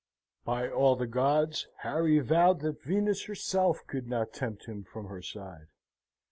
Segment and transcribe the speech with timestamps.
[0.45, 5.21] By all the gods, Harry vowed that Venus herself could not tempt him from her
[5.21, 5.67] side.